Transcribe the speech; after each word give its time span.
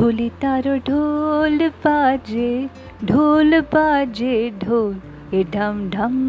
ઢોલી 0.00 0.30
તારો 0.42 0.74
ઢોલ 0.76 1.56
બાજે 1.84 2.68
ઢોલ 3.04 3.50
બાજે 3.72 4.36
ઢોલ 4.60 4.94
એ 5.38 5.42
ઢમ 5.56 5.80
ઢમ 5.94 6.28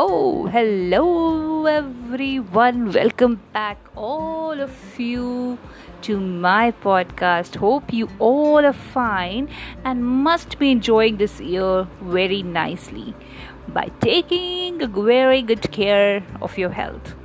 Oh, 0.00 0.46
hello 0.56 1.04
everyone. 1.70 2.82
Welcome 2.96 3.36
back, 3.54 3.78
all 3.96 4.60
of 4.66 4.76
you, 5.04 5.56
to 6.02 6.18
my 6.18 6.66
podcast. 6.84 7.56
Hope 7.64 7.94
you 8.00 8.10
all 8.18 8.68
are 8.72 8.76
fine 8.96 9.48
and 9.84 10.04
must 10.28 10.58
be 10.58 10.70
enjoying 10.70 11.16
this 11.16 11.40
year 11.40 11.86
very 12.18 12.42
nicely 12.42 13.14
by 13.78 13.86
taking 14.00 14.84
very 15.10 15.42
good 15.42 15.72
care 15.80 16.22
of 16.42 16.60
your 16.64 16.74
health. 16.82 17.19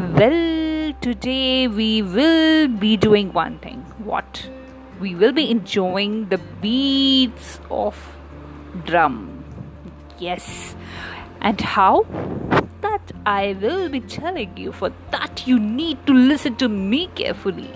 Well, 0.00 0.94
today 1.02 1.68
we 1.68 2.00
will 2.00 2.68
be 2.68 2.96
doing 2.96 3.34
one 3.34 3.58
thing. 3.58 3.80
What? 3.98 4.48
We 4.98 5.14
will 5.14 5.32
be 5.32 5.50
enjoying 5.50 6.30
the 6.30 6.38
beats 6.62 7.60
of 7.70 7.96
drum. 8.86 9.44
Yes 10.18 10.74
and 11.40 11.60
how? 11.60 12.06
That 12.80 13.12
I 13.26 13.56
will 13.60 13.90
be 13.90 14.00
telling 14.00 14.56
you. 14.56 14.72
For 14.72 14.90
that, 15.10 15.46
you 15.46 15.58
need 15.58 16.06
to 16.06 16.14
listen 16.14 16.56
to 16.56 16.68
me 16.68 17.08
carefully. 17.14 17.70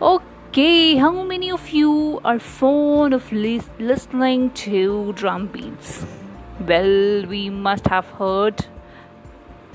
Okay, 0.00 0.96
how 0.96 1.24
many 1.24 1.50
of 1.50 1.68
you 1.70 2.20
are 2.24 2.38
fond 2.38 3.12
of 3.12 3.32
listening 3.32 4.50
to 4.50 5.12
drum 5.14 5.46
beats? 5.48 6.06
Well, 6.60 7.26
we 7.26 7.50
must 7.50 7.86
have 7.88 8.06
heard 8.06 8.66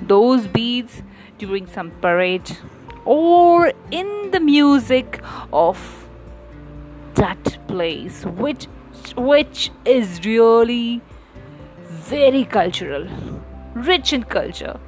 those 0.07 0.47
beats 0.47 1.01
during 1.37 1.67
some 1.67 1.91
parade 2.01 2.57
or 3.05 3.73
in 3.91 4.31
the 4.31 4.39
music 4.39 5.21
of 5.51 6.07
that 7.15 7.57
place 7.67 8.25
which 8.25 8.67
which 9.15 9.71
is 9.85 10.23
really 10.25 11.01
very 12.11 12.43
cultural, 12.43 13.07
rich 13.73 14.13
in 14.13 14.23
culture. 14.23 14.79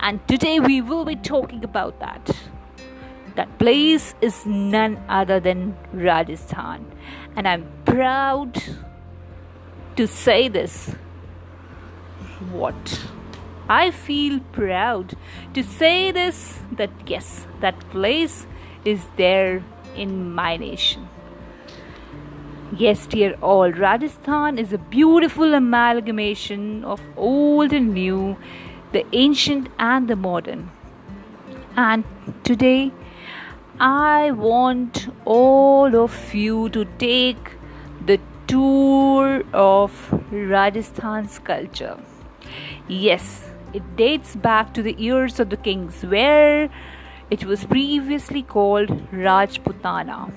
And 0.00 0.26
today 0.28 0.60
we 0.60 0.80
will 0.80 1.04
be 1.04 1.16
talking 1.16 1.64
about 1.64 2.00
that. 2.00 2.30
That 3.34 3.58
place 3.58 4.14
is 4.20 4.44
none 4.46 5.02
other 5.08 5.40
than 5.40 5.76
Rajasthan. 5.92 6.84
And 7.34 7.48
I'm 7.48 7.66
proud 7.84 8.62
to 9.96 10.06
say 10.06 10.48
this. 10.48 10.94
What? 12.50 13.06
I 13.68 13.90
feel 13.90 14.40
proud 14.52 15.14
to 15.54 15.62
say 15.62 16.12
this 16.12 16.60
that 16.72 16.90
yes, 17.06 17.46
that 17.60 17.78
place 17.90 18.46
is 18.84 19.04
there 19.16 19.62
in 19.96 20.32
my 20.32 20.56
nation. 20.56 21.08
Yes, 22.76 23.06
dear 23.06 23.34
all, 23.42 23.72
Rajasthan 23.72 24.58
is 24.58 24.72
a 24.72 24.78
beautiful 24.78 25.54
amalgamation 25.54 26.84
of 26.84 27.00
old 27.16 27.72
and 27.72 27.94
new, 27.94 28.36
the 28.92 29.04
ancient 29.12 29.68
and 29.78 30.08
the 30.08 30.16
modern. 30.16 30.70
And 31.76 32.04
today, 32.42 32.92
I 33.78 34.30
want 34.32 35.08
all 35.24 35.94
of 35.94 36.34
you 36.34 36.68
to 36.70 36.84
take 36.98 37.52
the 38.04 38.18
tour 38.46 39.42
of 39.52 40.12
Rajasthan's 40.30 41.38
culture. 41.38 41.98
Yes, 42.88 43.45
it 43.76 43.96
dates 43.96 44.34
back 44.34 44.72
to 44.72 44.82
the 44.82 44.94
years 44.94 45.38
of 45.38 45.50
the 45.50 45.56
kings, 45.56 46.02
where 46.02 46.70
it 47.30 47.44
was 47.44 47.64
previously 47.64 48.42
called 48.42 48.88
Rajputana. 49.12 50.32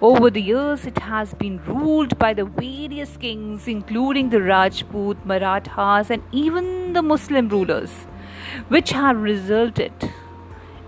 Over 0.00 0.30
the 0.30 0.40
years, 0.40 0.86
it 0.86 0.98
has 0.98 1.34
been 1.34 1.58
ruled 1.64 2.16
by 2.18 2.32
the 2.32 2.44
various 2.44 3.16
kings, 3.16 3.66
including 3.66 4.30
the 4.30 4.40
Rajput, 4.40 5.26
Marathas, 5.26 6.10
and 6.10 6.22
even 6.30 6.92
the 6.92 7.02
Muslim 7.02 7.48
rulers, 7.48 7.90
which 8.68 8.90
have 8.90 9.20
resulted 9.20 9.92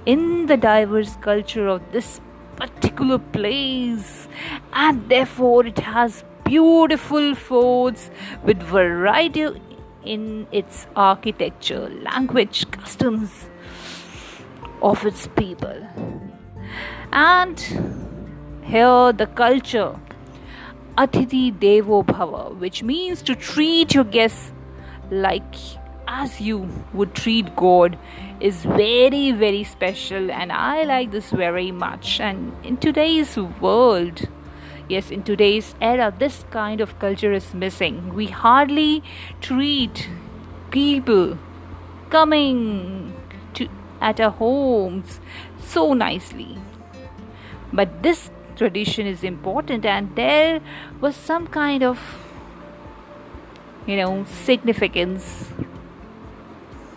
in 0.06 0.46
the 0.46 0.56
diverse 0.56 1.16
culture 1.16 1.66
of 1.66 1.82
this 1.90 2.20
particular 2.56 3.18
place, 3.18 4.28
and 4.72 5.08
therefore 5.08 5.66
it 5.66 5.78
has 5.80 6.24
beautiful 6.44 7.34
forts 7.34 8.10
with 8.44 8.62
variety 8.62 9.46
in 10.04 10.46
its 10.52 10.86
architecture, 10.96 11.88
language, 12.02 12.70
customs 12.70 13.48
of 14.82 15.04
its 15.06 15.28
people. 15.28 15.86
And 17.12 17.58
here, 18.62 19.12
the 19.12 19.26
culture 19.34 19.98
Atithi 20.96 21.58
Devo 21.58 22.04
Bhava, 22.04 22.56
which 22.58 22.82
means 22.82 23.22
to 23.22 23.34
treat 23.34 23.94
your 23.94 24.04
guests 24.04 24.52
like 25.10 25.54
as 26.08 26.40
you 26.40 26.68
would 26.92 27.14
treat 27.14 27.54
God, 27.56 27.98
is 28.40 28.64
very, 28.64 29.30
very 29.32 29.64
special, 29.64 30.30
and 30.30 30.52
I 30.52 30.84
like 30.84 31.10
this 31.10 31.30
very 31.30 31.70
much. 31.70 32.20
And 32.20 32.52
in 32.64 32.76
today's 32.76 33.38
world, 33.38 34.28
yes, 34.92 35.10
in 35.10 35.22
today's 35.22 35.74
era, 35.80 36.14
this 36.16 36.44
kind 36.50 36.80
of 36.80 36.98
culture 36.98 37.32
is 37.32 37.54
missing. 37.54 38.14
We 38.14 38.26
hardly 38.26 39.02
treat 39.40 40.08
people 40.70 41.38
coming 42.10 43.14
to 43.54 43.68
at 44.00 44.20
our 44.20 44.30
homes 44.30 45.20
so 45.58 45.94
nicely. 45.94 46.58
But 47.72 48.02
this 48.02 48.30
tradition 48.56 49.06
is 49.06 49.24
important 49.24 49.86
and 49.86 50.14
there 50.14 50.60
was 51.00 51.16
some 51.16 51.46
kind 51.46 51.82
of 51.82 51.98
you 53.86 53.96
know 53.96 54.24
significance 54.24 55.48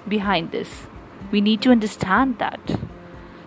behind 0.07 0.51
this 0.51 0.87
we 1.31 1.41
need 1.41 1.61
to 1.61 1.71
understand 1.71 2.37
that 2.39 2.75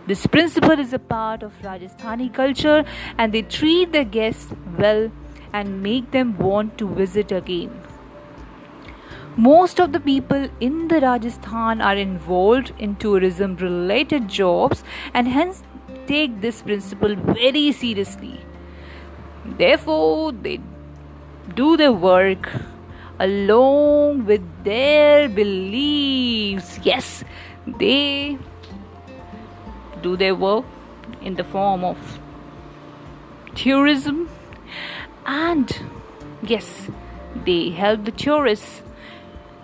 this 0.08 0.26
principle 0.26 0.84
is 0.86 0.92
a 0.92 1.02
part 1.14 1.42
of 1.48 1.60
rajasthani 1.68 2.32
culture 2.40 2.78
and 3.16 3.38
they 3.38 3.42
treat 3.58 3.92
their 3.92 4.10
guests 4.18 4.56
well 4.78 5.04
and 5.52 5.82
make 5.82 6.10
them 6.16 6.36
want 6.48 6.76
to 6.82 6.88
visit 7.02 7.38
again 7.42 7.78
most 9.38 9.78
of 9.78 9.92
the 9.92 10.00
people 10.00 10.48
in 10.58 10.88
the 10.88 11.00
Rajasthan 11.00 11.80
are 11.80 11.94
involved 11.96 12.72
in 12.76 12.96
tourism 12.96 13.54
related 13.56 14.26
jobs 14.26 14.82
and 15.14 15.28
hence 15.28 15.62
take 16.08 16.40
this 16.40 16.60
principle 16.62 17.14
very 17.14 17.70
seriously. 17.70 18.40
Therefore, 19.44 20.32
they 20.32 20.58
do 21.54 21.76
their 21.76 21.92
work 21.92 22.50
along 23.20 24.26
with 24.26 24.42
their 24.64 25.28
beliefs. 25.28 26.80
Yes, 26.82 27.22
they 27.78 28.38
do 30.02 30.16
their 30.16 30.34
work 30.34 30.64
in 31.20 31.34
the 31.36 31.44
form 31.44 31.84
of 31.84 32.18
tourism 33.54 34.28
and 35.26 35.80
yes, 36.42 36.88
they 37.44 37.70
help 37.70 38.04
the 38.04 38.12
tourists 38.12 38.82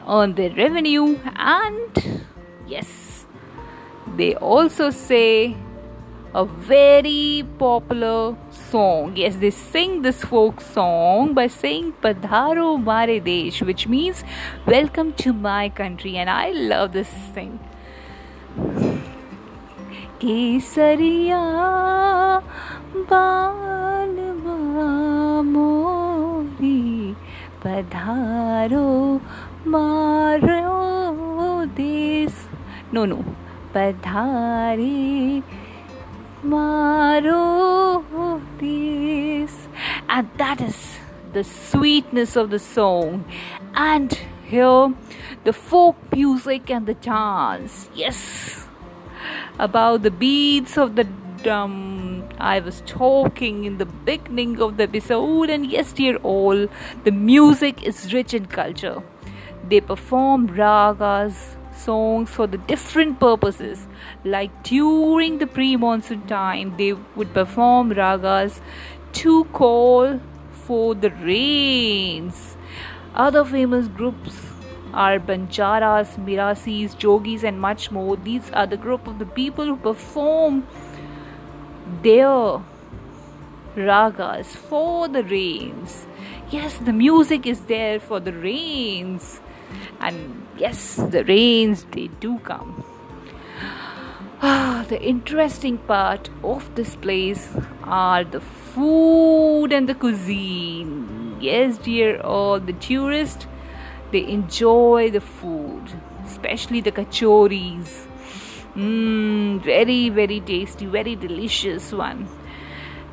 earn 0.08 0.34
their 0.34 0.50
revenue 0.50 1.18
and 1.36 2.24
yes, 2.66 3.26
they 4.16 4.34
also 4.34 4.90
say 4.90 5.56
a 6.34 6.44
very 6.44 7.46
popular 7.58 8.36
song. 8.50 9.16
Yes, 9.16 9.36
they 9.36 9.50
sing 9.50 10.02
this 10.02 10.24
folk 10.24 10.60
song 10.60 11.32
by 11.32 11.46
saying 11.46 11.92
Padharo 12.02 12.76
Mare 12.82 13.20
Desh, 13.20 13.62
which 13.62 13.86
means 13.86 14.24
welcome 14.66 15.12
to 15.12 15.32
my 15.32 15.68
country, 15.68 16.16
and 16.16 16.28
I 16.28 16.50
love 16.50 16.92
this 16.92 17.08
thing. 17.08 17.60
केसरिया 20.23 21.43
बाल 23.11 24.15
मोरी 25.53 26.81
पधारो 27.63 28.89
मारो 29.75 30.75
देश 31.81 32.47
no 32.93 33.05
no 33.05 33.21
पधारी 33.75 35.43
Marutis. 36.43 37.27
And 40.07 40.29
that 40.37 40.61
is 40.61 40.99
the 41.33 41.43
sweetness 41.43 42.37
of 42.37 42.49
the 42.49 42.59
song. 42.59 43.25
And 43.73 44.17
here, 44.45 44.93
the 45.43 45.53
folk 45.53 45.97
music 46.13 46.71
and 46.71 46.85
the 46.85 46.93
dance. 46.93 47.89
Yes, 47.93 48.62
about 49.58 50.02
the 50.02 50.10
beats 50.10 50.76
of 50.76 50.96
the 50.96 51.04
drum. 51.42 52.28
I 52.38 52.60
was 52.60 52.82
talking 52.86 53.64
in 53.64 53.78
the 53.78 53.86
beginning 53.86 54.60
of 54.60 54.76
the 54.76 54.84
episode, 54.84 55.50
and 55.50 55.66
yes, 55.70 55.92
dear 55.92 56.16
all, 56.16 56.66
the 57.04 57.10
music 57.10 57.82
is 57.82 58.12
rich 58.12 58.34
in 58.34 58.46
culture. 58.46 59.02
They 59.68 59.80
perform 59.80 60.48
ragas, 60.48 61.56
songs 61.74 62.30
for 62.30 62.46
the 62.46 62.58
different 62.58 63.20
purposes. 63.20 63.86
Like 64.24 64.62
during 64.62 65.38
the 65.38 65.46
pre 65.46 65.76
monsoon 65.76 66.26
time, 66.26 66.74
they 66.76 66.92
would 66.92 67.32
perform 67.32 67.92
ragas 67.92 68.60
to 69.20 69.44
call 69.44 70.20
for 70.50 70.94
the 70.94 71.10
rains. 71.10 72.56
Other 73.14 73.44
famous 73.44 73.86
groups 73.86 74.53
are 74.94 75.18
Banjaras, 75.18 76.16
Mirasis, 76.24 76.96
Jogis, 76.96 77.42
and 77.42 77.60
much 77.60 77.90
more. 77.90 78.16
These 78.16 78.50
are 78.52 78.66
the 78.66 78.76
group 78.76 79.06
of 79.06 79.18
the 79.18 79.26
people 79.26 79.66
who 79.66 79.76
perform 79.76 80.66
their 82.02 82.62
ragas 83.76 84.46
for 84.46 85.08
the 85.08 85.24
rains. 85.24 86.06
Yes, 86.50 86.78
the 86.78 86.92
music 86.92 87.46
is 87.46 87.62
there 87.62 87.98
for 87.98 88.20
the 88.20 88.32
rains. 88.32 89.40
And 90.00 90.46
yes, 90.56 90.96
the 90.96 91.24
rains, 91.24 91.84
they 91.90 92.08
do 92.20 92.38
come. 92.38 92.84
Ah, 94.42 94.84
the 94.88 95.00
interesting 95.02 95.78
part 95.78 96.28
of 96.42 96.74
this 96.74 96.96
place 96.96 97.56
are 97.84 98.24
the 98.24 98.40
food 98.40 99.72
and 99.72 99.88
the 99.88 99.94
cuisine. 99.94 101.36
Yes, 101.40 101.78
dear, 101.78 102.20
all 102.20 102.60
the 102.60 102.74
tourists 102.74 103.46
they 104.14 104.24
enjoy 104.28 105.10
the 105.10 105.20
food, 105.20 105.92
especially 106.24 106.80
the 106.80 106.92
kachoris. 106.92 108.06
Mmm, 108.76 109.60
very, 109.60 110.08
very 110.08 110.38
tasty, 110.40 110.86
very 110.86 111.16
delicious 111.16 111.92
one. 111.92 112.28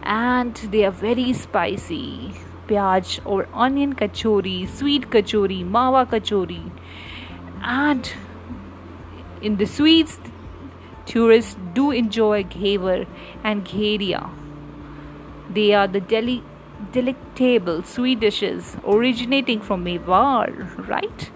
And 0.03 0.53
they 0.75 0.85
are 0.85 0.91
very 0.91 1.33
spicy. 1.33 2.33
Pyaj 2.67 3.19
or 3.25 3.47
onion 3.53 3.95
kachori, 3.95 4.69
sweet 4.69 5.09
kachori, 5.09 5.59
mawa 5.77 6.05
kachori. 6.05 6.61
And 7.63 8.13
in 9.41 9.57
the 9.57 9.65
sweets, 9.65 10.19
tourists 11.07 11.57
do 11.73 11.89
enjoy 11.89 12.43
ghevar 12.43 13.07
and 13.43 13.65
gheria. 13.65 14.29
They 15.49 15.73
are 15.73 15.87
the 15.87 15.99
deli 15.99 16.43
delectable 16.91 17.83
sweet 17.83 18.19
dishes 18.19 18.77
originating 18.85 19.61
from 19.61 19.85
Mewar, 19.85 20.87
right? 20.87 21.31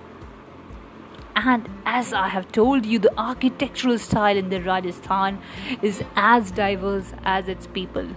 And 1.36 1.68
as 1.86 2.14
I 2.14 2.30
have 2.30 2.52
told 2.52 2.86
you, 2.86 2.98
the 2.98 3.14
architectural 3.20 4.00
style 4.00 4.38
in 4.38 4.50
the 4.50 4.62
Rajasthan 4.62 5.40
is 5.82 6.04
as 6.16 6.52
diverse 6.52 7.14
as 7.24 7.50
its 7.50 7.68
people. 7.68 8.08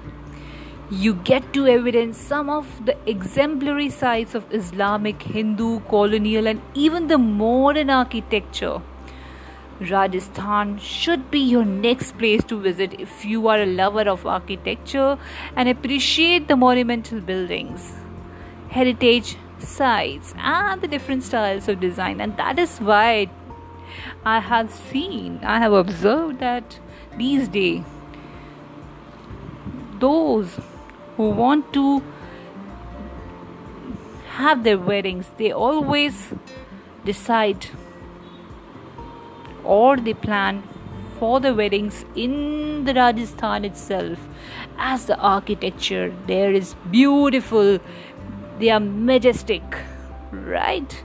You 0.91 1.15
get 1.15 1.53
to 1.53 1.67
evidence 1.67 2.17
some 2.17 2.49
of 2.49 2.87
the 2.87 2.97
exemplary 3.07 3.91
sites 3.91 4.35
of 4.35 4.47
Islamic, 4.51 5.23
Hindu, 5.23 5.81
colonial, 5.81 6.47
and 6.47 6.63
even 6.75 7.09
the 7.09 7.19
modern 7.19 7.91
architecture. 7.91 8.81
Rajasthan 9.81 10.79
should 10.79 11.31
be 11.31 11.39
your 11.39 11.65
next 11.65 12.19
place 12.19 12.43
to 12.45 12.61
visit 12.61 13.01
if 13.01 13.25
you 13.25 13.47
are 13.47 13.61
a 13.63 13.67
lover 13.67 14.09
of 14.09 14.27
architecture 14.27 15.19
and 15.55 15.69
appreciate 15.69 16.49
the 16.49 16.57
monumental 16.57 17.21
buildings, 17.21 17.93
heritage 18.71 19.37
sites, 19.59 20.35
and 20.37 20.81
the 20.81 20.89
different 20.89 21.23
styles 21.23 21.69
of 21.69 21.79
design. 21.79 22.21
And 22.21 22.37
that 22.37 22.59
is 22.59 22.79
why 22.79 23.31
I 24.25 24.41
have 24.41 24.73
seen, 24.73 25.41
I 25.45 25.59
have 25.59 25.73
observed 25.73 26.41
that 26.41 26.81
these 27.17 27.49
days, 27.49 27.85
those 30.01 30.59
who 31.17 31.31
want 31.31 31.73
to 31.75 32.03
have 34.31 34.65
their 34.65 34.79
weddings, 34.79 35.31
they 35.37 35.53
always 35.53 36.33
decide 37.05 37.67
or 39.77 39.97
they 39.97 40.15
plan 40.15 40.63
for 41.19 41.41
the 41.41 41.53
weddings 41.55 42.05
in 42.15 42.85
the 42.85 42.95
Rajasthan 42.95 43.65
itself. 43.65 44.19
As 44.79 45.07
the 45.07 45.19
architecture 45.19 46.13
there 46.27 46.53
is 46.53 46.75
beautiful 46.91 47.79
they 48.59 48.71
are 48.71 48.81
majestic 48.81 49.79
right? 50.33 51.05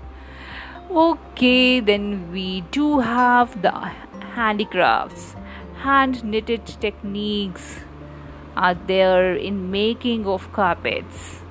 Okay 0.91 1.79
then 1.79 2.31
we 2.31 2.61
do 2.79 2.99
have 2.99 3.61
the 3.61 3.77
handicrafts 4.41 5.35
hand 5.83 6.23
knitted 6.23 6.65
techniques 6.79 7.79
are 8.55 8.75
there 8.75 9.35
in 9.35 9.71
making 9.71 10.25
of 10.25 10.51
carpets. 10.53 11.41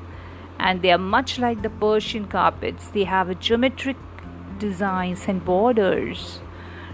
And 0.58 0.82
they 0.82 0.92
are 0.92 0.98
much 0.98 1.38
like 1.38 1.62
the 1.62 1.70
Persian 1.70 2.26
carpets. 2.28 2.88
They 2.88 3.04
have 3.04 3.38
geometric 3.40 3.96
designs 4.58 5.24
and 5.26 5.44
borders 5.44 6.40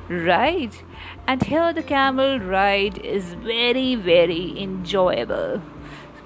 right. 0.09 0.83
And 1.27 1.43
here 1.43 1.73
the 1.73 1.83
camel 1.83 2.41
ride 2.41 2.99
is 2.99 3.35
very 3.35 3.95
very 3.95 4.61
enjoyable. 4.61 5.63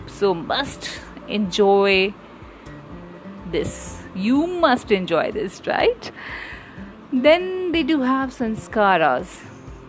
So 0.07 0.35
must 0.35 1.01
enjoy 1.29 2.15
this. 3.51 4.03
You 4.15 4.47
must 4.47 4.91
enjoy 4.91 5.33
this 5.33 5.61
right? 5.67 6.11
Then 7.13 7.73
they 7.73 7.83
do 7.83 8.01
have 8.03 8.31
sanskaras. 8.31 9.41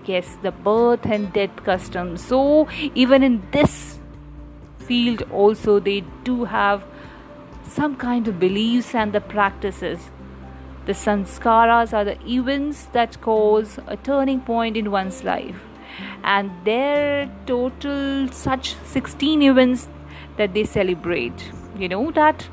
Yes 0.05 0.37
the 0.41 0.51
birth 0.51 1.05
and 1.05 1.31
death 1.31 1.63
customs. 1.63 2.23
So 2.23 2.67
even 2.95 3.23
in 3.23 3.41
this 3.51 3.99
field 4.79 5.23
also 5.31 5.79
they 5.79 6.01
do 6.23 6.45
have 6.45 6.83
some 7.63 7.95
kind 7.95 8.27
of 8.27 8.39
beliefs 8.39 8.93
and 8.93 9.13
the 9.13 9.21
practices 9.21 10.11
the 10.85 10.93
sanskaras 10.93 11.93
are 11.93 12.03
the 12.03 12.17
events 12.27 12.85
that 12.93 13.19
cause 13.21 13.79
a 13.87 13.97
turning 13.97 14.41
point 14.41 14.77
in 14.77 14.91
one's 14.91 15.23
life, 15.23 15.55
and 16.23 16.51
there 16.65 17.29
total 17.45 18.27
such 18.29 18.75
16 18.85 19.41
events 19.41 19.87
that 20.37 20.53
they 20.53 20.63
celebrate. 20.63 21.51
You 21.77 21.89
know 21.89 22.11
that? 22.11 22.47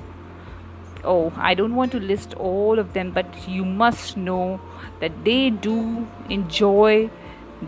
Oh, 1.03 1.32
I 1.37 1.55
don't 1.55 1.75
want 1.75 1.93
to 1.93 2.00
list 2.00 2.35
all 2.35 2.79
of 2.79 2.93
them, 2.93 3.11
but 3.11 3.49
you 3.49 3.65
must 3.65 4.17
know 4.17 4.61
that 5.00 5.25
they 5.25 5.50
do 5.50 6.06
enjoy 6.29 7.11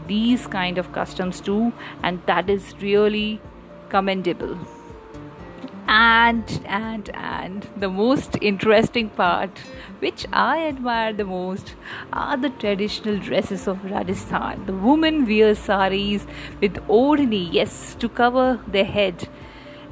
these 0.06 0.46
kind 0.46 0.78
of 0.78 0.92
customs 0.92 1.40
too, 1.40 1.72
and 2.02 2.22
that 2.26 2.48
is 2.48 2.74
really 2.80 3.40
commendable 3.88 4.58
and 5.94 6.60
and 6.64 7.10
and 7.14 7.66
the 7.76 7.88
most 7.88 8.36
interesting 8.50 9.08
part 9.16 9.58
which 10.04 10.24
i 10.42 10.66
admire 10.66 11.12
the 11.12 11.26
most 11.32 11.74
are 12.12 12.36
the 12.44 12.50
traditional 12.62 13.18
dresses 13.18 13.66
of 13.68 13.84
rajasthan. 13.84 14.64
The 14.66 14.72
women 14.72 15.26
wear 15.26 15.54
saris 15.54 16.26
with 16.62 16.80
odhni 17.00 17.42
yes 17.58 17.76
to 18.04 18.08
cover 18.08 18.46
their 18.76 18.90
head 18.96 19.28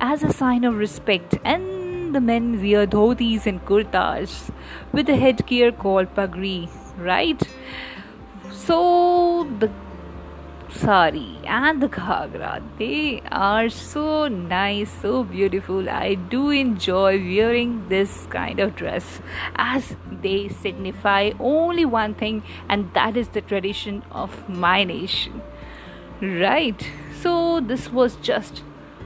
as 0.01 0.23
a 0.23 0.33
sign 0.33 0.65
of 0.65 0.77
respect. 0.77 1.37
And 1.45 2.15
the 2.15 2.21
men 2.21 2.63
wear 2.63 2.87
dhotis 2.87 3.47
and 3.47 3.65
kurtas 3.67 4.51
with 4.93 5.11
a 5.11 5.17
headgear 5.17 5.71
called 5.71 6.15
pagri 6.15 6.69
right? 6.99 7.43
So 8.53 9.47
the 9.59 9.71
sari 10.73 11.39
and 11.45 11.83
the 11.83 11.89
ghagra 11.89 12.62
they 12.79 13.21
are 13.33 13.69
so 13.69 14.29
nice 14.29 14.91
so 15.03 15.25
beautiful. 15.25 15.89
I 15.89 16.15
do 16.15 16.50
enjoy 16.50 17.19
wearing 17.19 17.89
this 17.89 18.27
kind 18.27 18.61
of 18.61 18.77
dress 18.77 19.21
as 19.57 19.97
they 20.11 20.49
signify 20.49 21.33
only 21.41 21.85
one 21.85 22.15
thing 22.15 22.43
and 22.69 22.93
that 22.95 23.17
is 23.17 23.29
the 23.29 23.41
tradition 23.41 24.03
of 24.11 24.49
my 24.49 24.85
nation. 24.85 25.43
Right. 26.21 26.87
So 27.21 27.61
this 27.61 27.91
was 27.91 28.17
just 28.17 28.62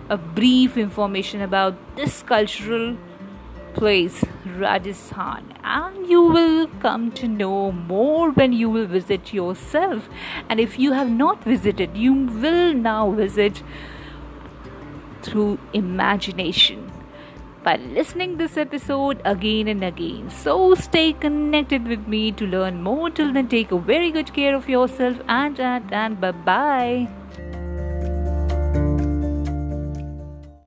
a 0.09 0.16
brief 0.18 0.76
information 0.76 1.40
about 1.40 1.75
this 1.97 2.23
cultural 2.23 2.97
place, 3.75 4.25
Rajasthan, 4.47 5.54
and 5.62 6.07
you 6.09 6.23
will 6.23 6.66
come 6.81 7.11
to 7.12 7.28
know 7.28 7.73
more 7.73 8.31
when 8.31 8.52
you 8.52 8.71
will 8.71 8.87
visit 8.87 9.33
yourself. 9.33 10.09
And 10.49 10.61
if 10.61 10.78
you 10.78 10.93
have 10.93 11.11
not 11.11 11.45
visited, 11.45 11.97
you 11.97 12.12
will 12.14 12.75
now 12.75 13.11
visit 13.11 13.62
through 15.23 15.59
imagination 15.73 16.90
by 17.62 17.76
listening 17.76 18.37
this 18.37 18.57
episode 18.59 19.21
again 19.25 19.69
and 19.69 19.83
again. 19.83 20.31
So 20.31 20.75
stay 20.75 21.12
connected 21.14 21.87
with 21.88 22.07
me 22.07 22.31
to 22.33 22.47
learn 22.47 22.83
more. 22.83 23.11
Till 23.11 23.33
then, 23.33 23.49
take 23.49 23.73
a 23.73 23.78
very 23.78 24.11
good 24.11 24.33
care 24.35 24.54
of 24.54 24.69
yourself 24.69 25.21
and 25.28 25.59
and 25.59 25.93
and 25.93 26.21
bye 26.21 26.33
bye. 26.33 27.24